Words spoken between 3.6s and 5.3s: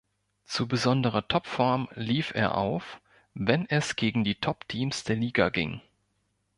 es gegen die Topteams der